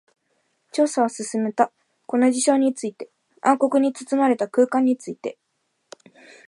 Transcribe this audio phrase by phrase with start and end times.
[0.71, 1.71] 調査を進めた。
[2.07, 3.11] この事象について、
[3.43, 5.37] 暗黒に包まれた空間について。